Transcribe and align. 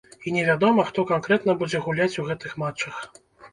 І 0.29 0.31
невядома, 0.37 0.85
хто 0.87 1.05
канкрэтна 1.11 1.55
будзе 1.61 1.83
гуляць 1.85 2.11
у 2.25 2.29
гэтых 2.33 2.59
матчах. 2.65 2.95